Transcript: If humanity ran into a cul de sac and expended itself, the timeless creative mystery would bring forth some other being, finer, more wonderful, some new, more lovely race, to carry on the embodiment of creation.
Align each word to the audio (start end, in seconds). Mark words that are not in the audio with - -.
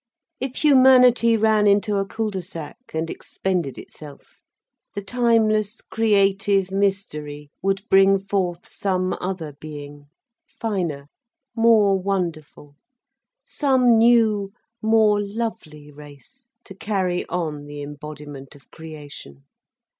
If 0.39 0.63
humanity 0.63 1.37
ran 1.37 1.67
into 1.67 1.97
a 1.97 2.07
cul 2.07 2.31
de 2.31 2.41
sac 2.41 2.75
and 2.91 3.07
expended 3.07 3.77
itself, 3.77 4.41
the 4.95 5.03
timeless 5.03 5.79
creative 5.79 6.71
mystery 6.71 7.51
would 7.61 7.87
bring 7.87 8.17
forth 8.17 8.67
some 8.67 9.15
other 9.21 9.53
being, 9.59 10.07
finer, 10.47 11.05
more 11.55 11.99
wonderful, 12.01 12.73
some 13.43 13.95
new, 13.99 14.51
more 14.81 15.21
lovely 15.21 15.91
race, 15.91 16.47
to 16.63 16.73
carry 16.73 17.23
on 17.27 17.65
the 17.67 17.83
embodiment 17.83 18.55
of 18.55 18.71
creation. 18.71 19.43